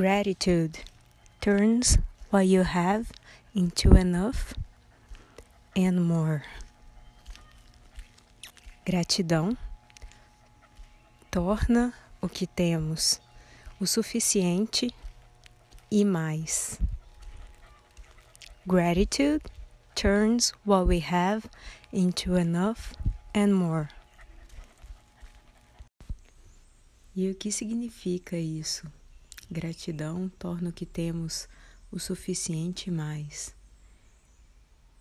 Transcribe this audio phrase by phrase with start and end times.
[0.00, 0.78] Gratitude
[1.42, 1.98] turns
[2.30, 3.12] what you have
[3.54, 4.54] into enough
[5.76, 6.42] and more.
[8.86, 9.58] Gratidão
[11.30, 11.92] torna
[12.22, 13.20] o que temos
[13.78, 14.90] o suficiente
[15.90, 16.80] e mais.
[18.66, 19.42] Gratitude
[19.94, 21.46] turns what we have
[21.92, 22.94] into enough
[23.34, 23.90] and more.
[27.14, 28.90] E o que significa isso?
[29.52, 31.48] Gratidão torna o que temos
[31.90, 33.52] o suficiente mais.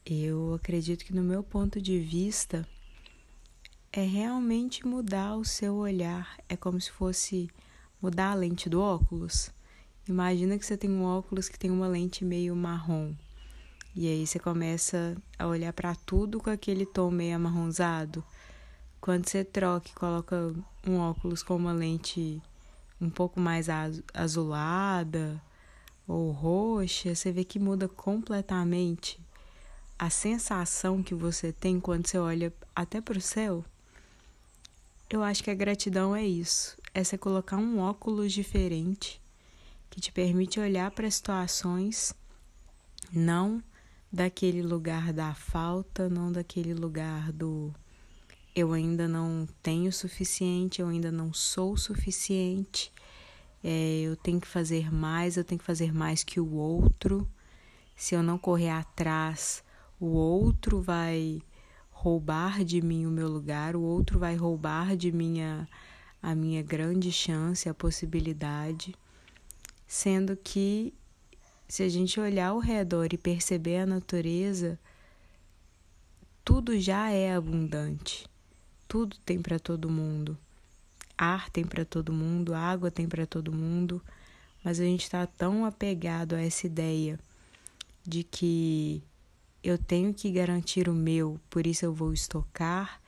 [0.03, 2.67] Eu acredito que, no meu ponto de vista,
[3.93, 6.35] é realmente mudar o seu olhar.
[6.49, 7.47] É como se fosse
[8.01, 9.51] mudar a lente do óculos.
[10.07, 13.13] Imagina que você tem um óculos que tem uma lente meio marrom.
[13.95, 18.23] E aí você começa a olhar para tudo com aquele tom meio amarronzado.
[18.99, 20.55] Quando você troca e coloca
[20.87, 22.41] um óculos com uma lente
[22.99, 23.67] um pouco mais
[24.13, 25.41] azulada
[26.07, 29.19] ou roxa, você vê que muda completamente
[29.97, 33.63] a sensação que você tem quando você olha até para o céu.
[35.09, 39.21] Eu acho que a gratidão é isso, é você colocar um óculos diferente
[39.89, 42.13] que te permite olhar para situações
[43.11, 43.61] não
[44.11, 47.73] daquele lugar da falta, não daquele lugar do
[48.55, 52.91] eu ainda não tenho o suficiente, eu ainda não sou o suficiente,
[53.63, 57.29] é, eu tenho que fazer mais, eu tenho que fazer mais que o outro.
[57.95, 59.63] Se eu não correr atrás,
[59.99, 61.41] o outro vai
[61.91, 65.67] roubar de mim o meu lugar, o outro vai roubar de mim a,
[66.21, 68.95] a minha grande chance, a possibilidade.
[69.85, 70.93] Sendo que,
[71.67, 74.79] se a gente olhar ao redor e perceber a natureza,
[76.45, 78.25] tudo já é abundante.
[78.89, 80.35] Tudo tem para todo mundo.
[81.15, 84.01] Ar tem para todo mundo, água tem para todo mundo,
[84.63, 87.19] mas a gente está tão apegado a essa ideia
[88.03, 89.03] de que
[89.63, 92.99] eu tenho que garantir o meu, por isso eu vou estocar,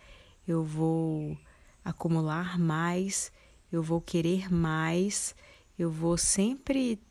[0.48, 1.36] eu vou
[1.84, 3.32] acumular mais,
[3.72, 5.34] eu vou querer mais,
[5.80, 7.02] eu vou sempre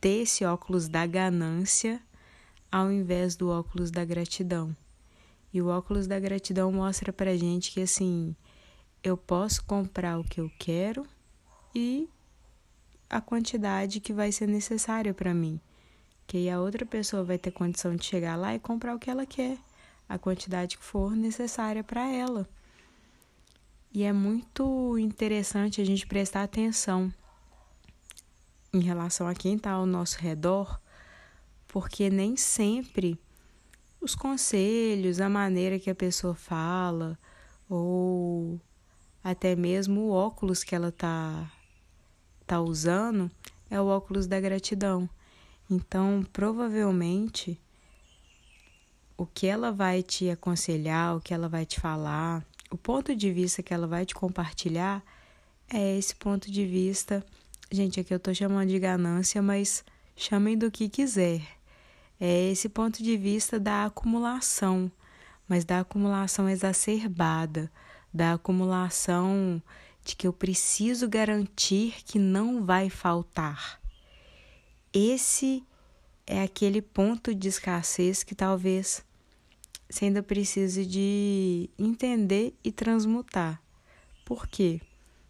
[0.00, 2.00] ter esse óculos da ganância
[2.70, 4.72] ao invés do óculos da gratidão.
[5.52, 8.34] E o óculos da gratidão mostra pra gente que assim,
[9.02, 11.06] eu posso comprar o que eu quero
[11.74, 12.08] e
[13.08, 15.60] a quantidade que vai ser necessária para mim.
[16.26, 19.08] Que aí a outra pessoa vai ter condição de chegar lá e comprar o que
[19.08, 19.58] ela quer,
[20.08, 22.48] a quantidade que for necessária para ela.
[23.92, 27.12] E é muito interessante a gente prestar atenção
[28.72, 30.80] em relação a quem está ao nosso redor,
[31.68, 33.18] porque nem sempre
[34.06, 37.18] os conselhos, a maneira que a pessoa fala,
[37.68, 38.60] ou
[39.22, 41.50] até mesmo o óculos que ela tá,
[42.46, 43.28] tá usando,
[43.68, 45.10] é o óculos da gratidão.
[45.68, 47.60] Então, provavelmente,
[49.18, 53.32] o que ela vai te aconselhar, o que ela vai te falar, o ponto de
[53.32, 55.02] vista que ela vai te compartilhar
[55.68, 57.26] é esse ponto de vista.
[57.72, 59.84] Gente, aqui eu tô chamando de ganância, mas
[60.14, 61.55] chamem do que quiser
[62.20, 64.90] é esse ponto de vista da acumulação,
[65.48, 67.70] mas da acumulação exacerbada,
[68.12, 69.62] da acumulação
[70.04, 73.80] de que eu preciso garantir que não vai faltar.
[74.92, 75.62] Esse
[76.26, 79.04] é aquele ponto de escassez que talvez
[79.88, 83.62] você ainda precise de entender e transmutar.
[84.24, 84.80] Por quê?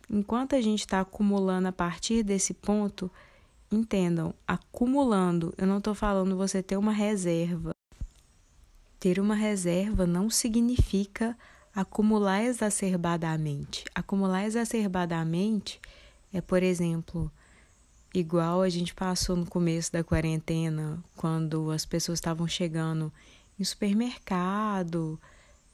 [0.09, 3.11] Enquanto a gente está acumulando a partir desse ponto,
[3.71, 7.73] Entendam, acumulando, eu não estou falando você ter uma reserva.
[8.99, 11.37] Ter uma reserva não significa
[11.75, 13.85] acumular exacerbadamente.
[13.95, 15.81] Acumular exacerbadamente
[16.37, 17.33] é, por exemplo,
[18.13, 23.11] igual a gente passou no começo da quarentena, quando as pessoas estavam chegando
[23.59, 25.19] em supermercado,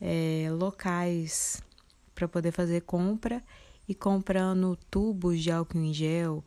[0.01, 1.61] é, locais
[2.15, 3.43] para poder fazer compra
[3.89, 6.45] e comprando tubos de álcool em gel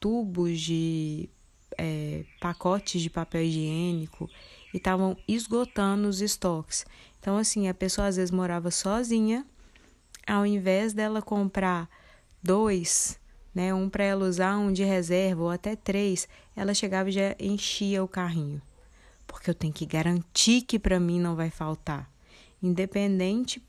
[0.00, 1.28] tubos de
[1.76, 4.28] é, pacotes de papel higiênico
[4.72, 6.84] e estavam esgotando os estoques.
[7.20, 9.46] Então, assim, a pessoa às vezes morava sozinha,
[10.26, 11.88] ao invés dela comprar
[12.42, 13.18] dois,
[13.54, 17.34] né, um para ela usar, um de reserva ou até três, ela chegava e já
[17.38, 18.60] enchia o carrinho.
[19.26, 22.10] Porque eu tenho que garantir que para mim não vai faltar,
[22.62, 23.62] independente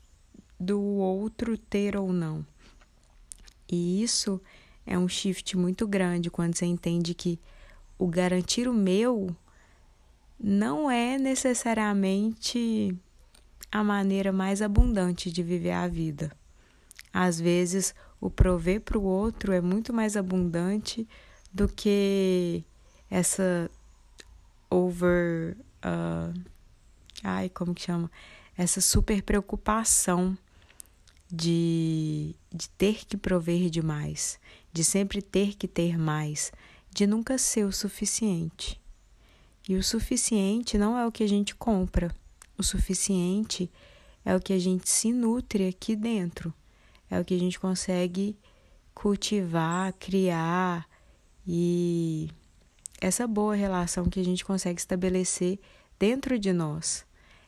[0.58, 2.46] do outro ter ou não.
[3.70, 4.40] E isso
[4.86, 7.38] é um shift muito grande quando você entende que
[7.98, 9.34] o garantir o meu
[10.38, 12.96] não é necessariamente
[13.70, 16.32] a maneira mais abundante de viver a vida.
[17.12, 21.06] Às vezes, o prover para o outro é muito mais abundante
[21.52, 22.64] do que
[23.10, 23.70] essa
[24.70, 25.56] over.
[25.84, 26.40] Uh,
[27.22, 28.10] ai, como que chama?
[28.56, 30.36] Essa super preocupação
[31.30, 34.38] de, de ter que prover demais,
[34.72, 36.52] de sempre ter que ter mais,
[36.90, 38.80] de nunca ser o suficiente.
[39.68, 42.14] E o suficiente não é o que a gente compra,
[42.56, 43.70] o suficiente
[44.24, 46.52] é o que a gente se nutre aqui dentro,
[47.10, 48.36] é o que a gente consegue
[48.94, 50.88] cultivar, criar
[51.46, 52.28] e
[53.00, 55.58] essa boa relação que a gente consegue estabelecer
[55.98, 57.04] dentro de nós.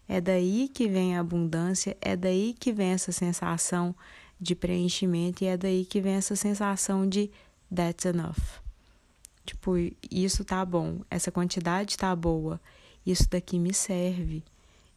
[0.09, 3.95] É daí que vem a abundância, é daí que vem essa sensação
[4.43, 7.31] de preenchimento e é daí que vem essa sensação de
[7.73, 8.61] that's enough.
[9.47, 9.75] Tipo,
[10.11, 12.61] isso tá bom, essa quantidade tá boa,
[13.07, 14.43] isso daqui me serve.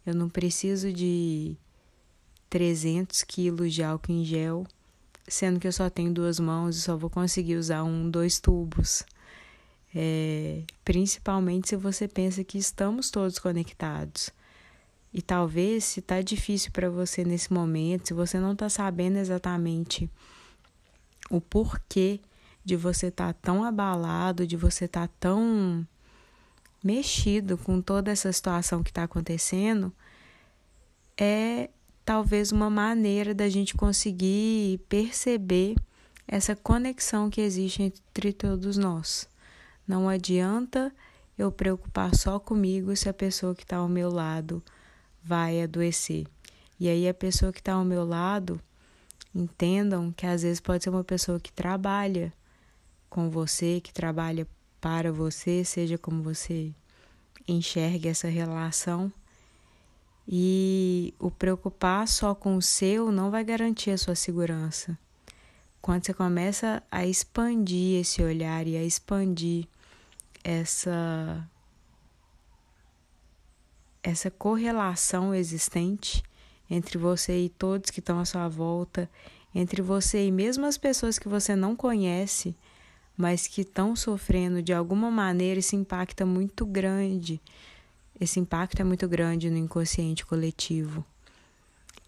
[0.04, 1.56] Eu não preciso de
[2.50, 4.66] 300 quilos de álcool em gel,
[5.28, 9.04] sendo que eu só tenho duas mãos e só vou conseguir usar um, dois tubos.
[9.94, 14.32] É, principalmente se você pensa que estamos todos conectados.
[15.18, 20.10] E talvez, se está difícil para você nesse momento, se você não está sabendo exatamente
[21.30, 22.20] o porquê
[22.66, 25.88] de você tá tão abalado, de você tá tão
[26.84, 29.90] mexido com toda essa situação que está acontecendo,
[31.18, 31.70] é
[32.04, 35.76] talvez uma maneira da gente conseguir perceber
[36.28, 39.30] essa conexão que existe entre todos nós.
[39.88, 40.94] Não adianta
[41.38, 44.62] eu preocupar só comigo se a pessoa que está ao meu lado
[45.26, 46.28] vai adoecer.
[46.80, 48.62] E aí a pessoa que está ao meu lado
[49.34, 52.32] entendam que às vezes pode ser uma pessoa que trabalha
[53.10, 54.48] com você, que trabalha
[54.80, 56.72] para você, seja como você
[57.48, 59.12] enxergue essa relação.
[60.28, 64.98] E o preocupar só com o seu não vai garantir a sua segurança.
[65.82, 69.68] Quando você começa a expandir esse olhar e a expandir
[70.44, 71.48] essa
[74.06, 76.24] essa correlação existente
[76.70, 79.10] entre você e todos que estão à sua volta,
[79.54, 82.56] entre você e mesmo as pessoas que você não conhece,
[83.18, 87.42] mas que estão sofrendo de alguma maneira, esse impacto é muito grande.
[88.20, 91.04] Esse impacto é muito grande no inconsciente coletivo.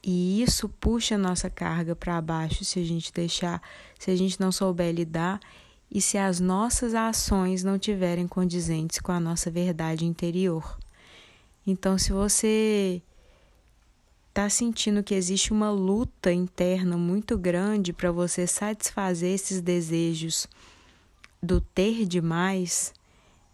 [0.04, 3.62] E isso puxa a nossa carga para baixo se a gente deixar,
[3.98, 5.40] se a gente não souber lidar
[5.92, 10.78] e se as nossas ações não tiverem condizentes com a nossa verdade interior.
[11.68, 13.02] Então, se você
[14.30, 20.48] está sentindo que existe uma luta interna muito grande para você satisfazer esses desejos
[21.44, 22.94] do ter demais,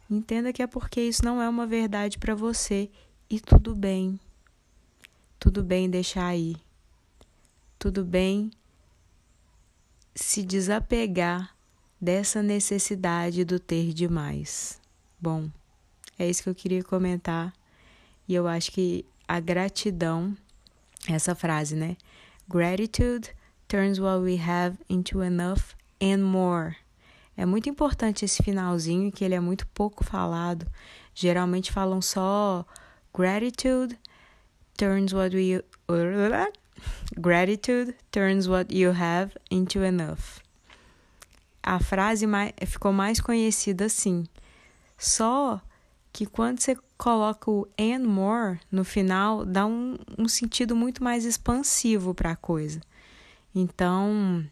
[0.07, 2.87] entenda que é porque isso não é uma verdade para você
[3.27, 4.19] e tudo bem.
[5.39, 6.55] Tudo bem deixar aí.
[7.79, 8.51] Tudo bem
[10.13, 11.55] se desapegar
[11.99, 14.79] dessa necessidade do ter demais.
[15.19, 15.49] Bom,
[16.19, 17.51] é isso que eu queria comentar.
[18.27, 20.35] E eu acho que a gratidão,
[21.07, 21.97] essa frase, né?
[22.47, 23.29] Gratitude
[23.67, 26.75] turns what we have into enough and more.
[27.35, 30.67] É muito importante esse finalzinho, que ele é muito pouco falado.
[31.15, 32.65] Geralmente falam só
[33.13, 33.97] gratitude
[34.77, 35.63] turns what we
[37.19, 40.41] gratitude turns what you have into enough.
[41.61, 44.25] A frase mais, ficou mais conhecida assim.
[44.97, 45.61] Só
[46.13, 51.25] que quando você coloca o and more no final, dá um, um sentido muito mais
[51.25, 52.79] expansivo para a coisa.
[53.53, 54.47] Então,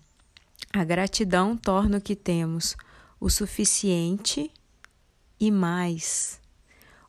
[0.74, 2.76] a gratidão torna o que temos
[3.20, 4.52] o suficiente
[5.40, 6.42] e mais.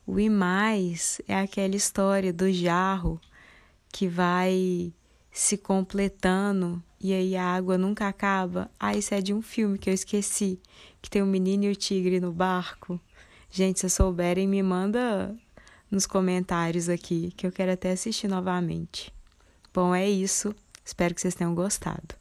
[0.06, 3.18] O e mais é aquela história do jarro
[3.90, 4.92] que vai
[5.32, 8.70] se completando e aí a água nunca acaba.
[8.78, 10.60] Ah, isso é de um filme que eu esqueci,
[11.00, 13.00] que tem o um menino e o tigre no barco.
[13.54, 15.36] Gente, se souberem, me manda
[15.90, 19.12] nos comentários aqui, que eu quero até assistir novamente.
[19.74, 20.54] Bom, é isso.
[20.82, 22.14] Espero que vocês tenham gostado.